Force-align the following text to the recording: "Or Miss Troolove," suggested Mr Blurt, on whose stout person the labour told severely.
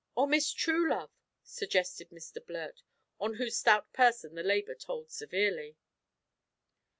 "Or 0.15 0.25
Miss 0.27 0.51
Troolove," 0.51 1.11
suggested 1.43 2.09
Mr 2.09 2.43
Blurt, 2.43 2.81
on 3.19 3.35
whose 3.35 3.59
stout 3.59 3.93
person 3.93 4.33
the 4.33 4.41
labour 4.41 4.73
told 4.73 5.11
severely. 5.11 5.77